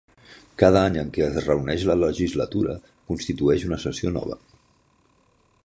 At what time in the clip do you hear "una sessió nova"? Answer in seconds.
3.69-4.39